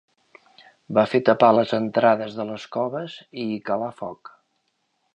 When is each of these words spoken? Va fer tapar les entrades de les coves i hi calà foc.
Va 0.97 1.03
fer 1.11 1.21
tapar 1.27 1.51
les 1.57 1.75
entrades 1.79 2.39
de 2.39 2.49
les 2.53 2.67
coves 2.79 3.19
i 3.45 3.49
hi 3.55 3.63
calà 3.71 3.95
foc. 4.05 4.37